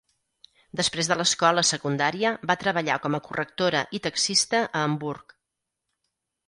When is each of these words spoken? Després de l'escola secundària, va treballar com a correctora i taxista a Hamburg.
Després 0.79 1.09
de 1.11 1.17
l'escola 1.19 1.65
secundària, 1.71 2.31
va 2.53 2.57
treballar 2.65 2.97
com 3.05 3.19
a 3.19 3.23
correctora 3.29 3.87
i 3.99 4.03
taxista 4.09 4.67
a 4.71 4.85
Hamburg. 4.89 5.39